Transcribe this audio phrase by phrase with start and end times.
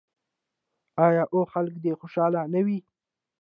[1.07, 2.79] آیا او خلک دې یې تل خوشحاله نه وي؟